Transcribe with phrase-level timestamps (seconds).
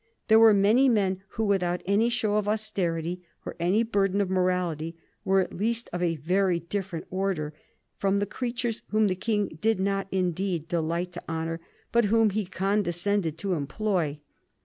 [0.29, 4.97] There were many men who, without any show of austerity or any burden of morality,
[5.23, 7.53] were at least of a very different order
[7.99, 11.59] from the creatures whom the King did not indeed delight to honor,
[11.91, 14.19] but whom he condescended to employ.